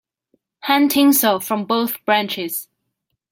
[0.61, 2.67] Hang tinsel from both branches.